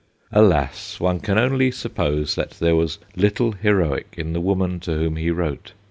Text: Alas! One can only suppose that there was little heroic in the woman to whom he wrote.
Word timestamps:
Alas! 0.31 0.99
One 0.99 1.19
can 1.19 1.37
only 1.37 1.69
suppose 1.69 2.33
that 2.33 2.49
there 2.59 2.75
was 2.75 2.97
little 3.15 3.51
heroic 3.51 4.15
in 4.17 4.33
the 4.33 4.41
woman 4.41 4.79
to 4.79 4.95
whom 4.97 5.15
he 5.15 5.29
wrote. 5.29 5.73